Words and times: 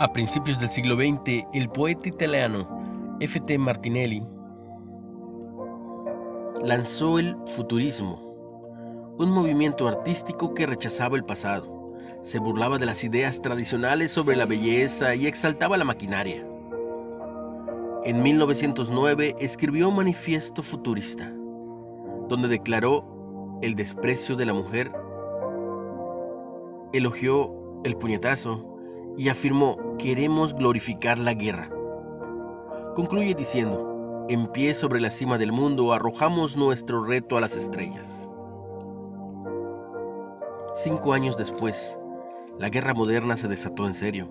A 0.00 0.12
principios 0.12 0.58
del 0.58 0.70
siglo 0.70 0.96
XX, 0.96 1.46
el 1.54 1.68
poeta 1.68 2.08
italiano 2.08 3.16
F.T. 3.20 3.56
Martinelli 3.58 4.26
lanzó 6.64 7.20
el 7.20 7.36
futurismo, 7.54 9.14
un 9.18 9.30
movimiento 9.30 9.86
artístico 9.86 10.52
que 10.52 10.66
rechazaba 10.66 11.16
el 11.16 11.24
pasado, 11.24 11.94
se 12.22 12.40
burlaba 12.40 12.78
de 12.78 12.86
las 12.86 13.04
ideas 13.04 13.40
tradicionales 13.40 14.10
sobre 14.10 14.34
la 14.34 14.46
belleza 14.46 15.14
y 15.14 15.28
exaltaba 15.28 15.76
la 15.76 15.84
maquinaria. 15.84 16.44
En 18.02 18.20
1909 18.20 19.36
escribió 19.38 19.90
un 19.90 19.96
manifiesto 19.96 20.64
futurista, 20.64 21.32
donde 22.28 22.48
declaró 22.48 23.58
el 23.62 23.76
desprecio 23.76 24.34
de 24.34 24.46
la 24.46 24.54
mujer, 24.54 24.90
elogió 26.92 27.80
el 27.84 27.96
puñetazo, 27.96 28.73
y 29.16 29.28
afirmó, 29.28 29.76
queremos 29.98 30.54
glorificar 30.54 31.18
la 31.18 31.34
guerra. 31.34 31.70
Concluye 32.94 33.34
diciendo, 33.34 34.26
en 34.28 34.46
pie 34.48 34.74
sobre 34.74 35.00
la 35.00 35.10
cima 35.10 35.38
del 35.38 35.52
mundo 35.52 35.92
arrojamos 35.92 36.56
nuestro 36.56 37.04
reto 37.04 37.36
a 37.36 37.40
las 37.40 37.56
estrellas. 37.56 38.30
Cinco 40.74 41.12
años 41.12 41.36
después, 41.36 41.98
la 42.58 42.68
guerra 42.68 42.94
moderna 42.94 43.36
se 43.36 43.48
desató 43.48 43.86
en 43.86 43.94
serio. 43.94 44.28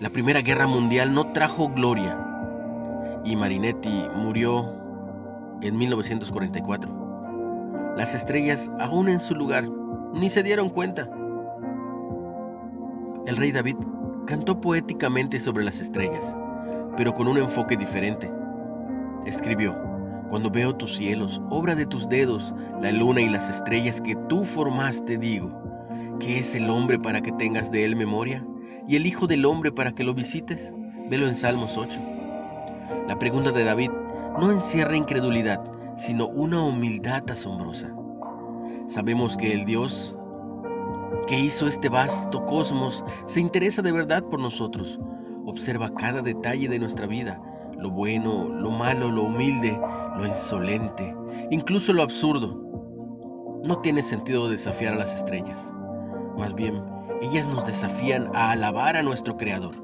La 0.00 0.10
Primera 0.10 0.42
Guerra 0.42 0.66
Mundial 0.66 1.14
no 1.14 1.32
trajo 1.32 1.68
gloria 1.68 2.22
y 3.24 3.36
Marinetti 3.36 4.06
murió 4.14 4.72
en 5.62 5.76
1944. 5.76 7.94
Las 7.96 8.14
estrellas, 8.14 8.70
aún 8.78 9.08
en 9.08 9.20
su 9.20 9.34
lugar, 9.34 9.68
ni 10.14 10.30
se 10.30 10.42
dieron 10.42 10.68
cuenta. 10.68 11.08
El 13.26 13.36
rey 13.36 13.52
David 13.52 13.76
cantó 14.26 14.60
poéticamente 14.60 15.40
sobre 15.40 15.64
las 15.64 15.80
estrellas, 15.80 16.36
pero 16.96 17.14
con 17.14 17.28
un 17.28 17.38
enfoque 17.38 17.76
diferente. 17.76 18.30
Escribió, 19.24 19.74
Cuando 20.28 20.50
veo 20.50 20.74
tus 20.74 20.96
cielos, 20.96 21.40
obra 21.50 21.74
de 21.74 21.86
tus 21.86 22.08
dedos, 22.08 22.52
la 22.82 22.92
luna 22.92 23.20
y 23.20 23.28
las 23.28 23.48
estrellas 23.48 24.00
que 24.00 24.16
tú 24.28 24.44
formaste, 24.44 25.16
digo, 25.16 25.50
¿qué 26.18 26.40
es 26.40 26.54
el 26.54 26.68
hombre 26.68 26.98
para 26.98 27.20
que 27.20 27.32
tengas 27.32 27.70
de 27.70 27.84
él 27.84 27.96
memoria? 27.96 28.44
¿Y 28.88 28.96
el 28.96 29.06
Hijo 29.06 29.26
del 29.26 29.44
Hombre 29.44 29.72
para 29.72 29.92
que 29.92 30.04
lo 30.04 30.14
visites? 30.14 30.74
Velo 31.08 31.26
en 31.26 31.34
Salmos 31.34 31.76
8. 31.76 32.00
La 33.08 33.18
pregunta 33.18 33.50
de 33.50 33.64
David 33.64 33.90
no 34.38 34.52
encierra 34.52 34.96
incredulidad, 34.96 35.60
sino 35.96 36.28
una 36.28 36.62
humildad 36.62 37.28
asombrosa. 37.30 37.94
Sabemos 38.86 39.36
que 39.36 39.52
el 39.52 39.64
Dios 39.64 40.18
que 41.26 41.38
hizo 41.38 41.66
este 41.66 41.88
vasto 41.88 42.44
cosmos, 42.46 43.04
se 43.26 43.40
interesa 43.40 43.82
de 43.82 43.92
verdad 43.92 44.22
por 44.24 44.40
nosotros. 44.40 44.98
Observa 45.44 45.94
cada 45.94 46.22
detalle 46.22 46.68
de 46.68 46.78
nuestra 46.78 47.06
vida, 47.06 47.40
lo 47.78 47.90
bueno, 47.90 48.48
lo 48.48 48.70
malo, 48.70 49.10
lo 49.10 49.24
humilde, 49.24 49.78
lo 50.16 50.26
insolente, 50.26 51.14
incluso 51.50 51.92
lo 51.92 52.02
absurdo. 52.02 52.62
No 53.64 53.78
tiene 53.80 54.02
sentido 54.02 54.48
desafiar 54.48 54.94
a 54.94 54.98
las 54.98 55.14
estrellas. 55.14 55.72
Más 56.38 56.54
bien, 56.54 56.82
ellas 57.22 57.46
nos 57.46 57.66
desafían 57.66 58.30
a 58.34 58.52
alabar 58.52 58.96
a 58.96 59.02
nuestro 59.02 59.36
Creador. 59.36 59.74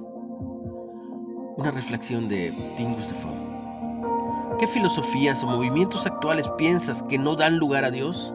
Una 1.56 1.70
reflexión 1.70 2.28
de 2.28 2.52
Tingus 2.76 3.08
de 3.08 3.14
Fong. 3.14 4.58
¿Qué 4.58 4.66
filosofías 4.66 5.42
o 5.42 5.46
movimientos 5.46 6.06
actuales 6.06 6.48
piensas 6.50 7.02
que 7.04 7.18
no 7.18 7.34
dan 7.34 7.56
lugar 7.56 7.84
a 7.84 7.90
Dios? 7.90 8.34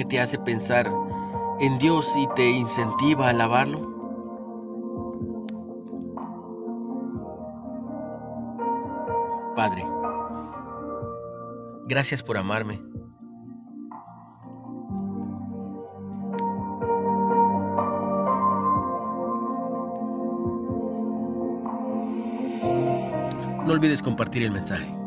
Que 0.00 0.06
te 0.06 0.18
hace 0.18 0.38
pensar 0.38 0.90
en 1.60 1.78
Dios 1.78 2.16
y 2.16 2.26
te 2.28 2.48
incentiva 2.48 3.26
a 3.26 3.30
alabarlo? 3.30 3.82
Padre, 9.54 9.84
gracias 11.86 12.22
por 12.22 12.38
amarme. 12.38 12.80
No 23.66 23.74
olvides 23.74 24.00
compartir 24.00 24.44
el 24.44 24.50
mensaje. 24.50 24.99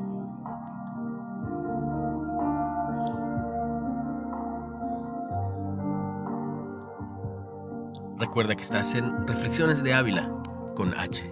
Recuerda 8.23 8.55
que 8.55 8.61
estás 8.61 8.95
en 8.95 9.27
Reflexiones 9.27 9.83
de 9.83 9.93
Ávila 9.93 10.31
con 10.77 10.97
H. 10.97 11.29